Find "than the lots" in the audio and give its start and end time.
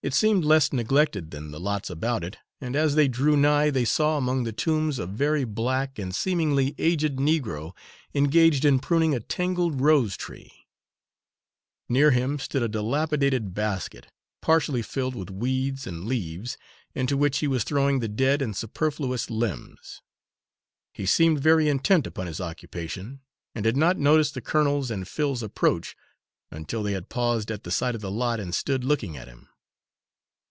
1.32-1.90